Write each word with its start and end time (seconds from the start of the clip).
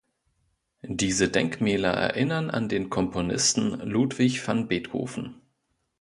Diese 0.81 1.29
Denkmäler 1.29 1.91
erinnern 1.91 2.49
an 2.49 2.67
den 2.67 2.89
Komponisten 2.89 3.81
Ludwig 3.87 4.47
van 4.47 4.67
Beethoven. 4.67 5.35